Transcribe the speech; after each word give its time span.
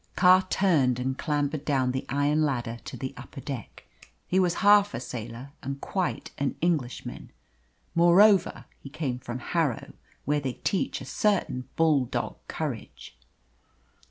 Carr 0.15 0.41
turned 0.49 0.97
and 0.97 1.15
clambered 1.15 1.63
down 1.63 1.91
the 1.91 2.07
iron 2.09 2.41
ladder 2.41 2.79
to 2.85 2.97
the 2.97 3.13
upper 3.17 3.39
deck. 3.39 3.83
He 4.25 4.39
was 4.39 4.55
half 4.65 4.95
a 4.95 4.99
sailor 4.99 5.51
and 5.61 5.79
quite 5.79 6.31
an 6.39 6.55
Englishman. 6.59 7.31
Moreover 7.93 8.65
he 8.79 8.89
came 8.89 9.19
from 9.19 9.37
Harrow, 9.37 9.93
where 10.25 10.39
they 10.39 10.53
teach 10.53 11.01
a 11.01 11.05
certain 11.05 11.69
bull 11.75 12.05
dog 12.05 12.37
courage. 12.47 13.15